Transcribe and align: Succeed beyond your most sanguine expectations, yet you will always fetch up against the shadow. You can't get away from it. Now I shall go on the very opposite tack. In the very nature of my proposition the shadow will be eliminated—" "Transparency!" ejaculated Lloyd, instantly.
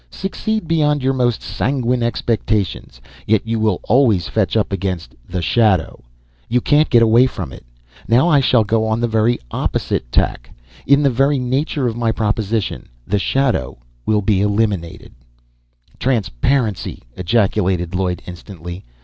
Succeed 0.09 0.67
beyond 0.67 1.03
your 1.03 1.13
most 1.13 1.43
sanguine 1.43 2.01
expectations, 2.01 2.99
yet 3.27 3.45
you 3.45 3.59
will 3.59 3.79
always 3.83 4.27
fetch 4.27 4.57
up 4.57 4.71
against 4.73 5.13
the 5.29 5.43
shadow. 5.43 6.01
You 6.49 6.59
can't 6.59 6.89
get 6.89 7.03
away 7.03 7.27
from 7.27 7.53
it. 7.53 7.63
Now 8.07 8.27
I 8.27 8.39
shall 8.39 8.63
go 8.63 8.87
on 8.87 8.99
the 8.99 9.07
very 9.07 9.37
opposite 9.51 10.11
tack. 10.11 10.49
In 10.87 11.03
the 11.03 11.11
very 11.11 11.37
nature 11.37 11.87
of 11.87 11.95
my 11.95 12.11
proposition 12.11 12.89
the 13.05 13.19
shadow 13.19 13.77
will 14.03 14.23
be 14.23 14.41
eliminated—" 14.41 15.13
"Transparency!" 15.99 17.03
ejaculated 17.15 17.93
Lloyd, 17.93 18.23
instantly. 18.25 18.83